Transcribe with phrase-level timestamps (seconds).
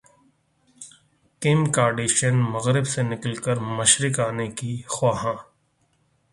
[1.41, 5.35] کم Kardashian مغرب سے نکل کر مشرق انے کی خواہاں